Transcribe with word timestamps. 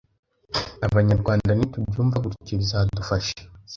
Abanyarwanda 0.87 1.51
nitubyumva 1.53 2.17
gutyo 2.25 2.53
bizadufasha 2.61 3.35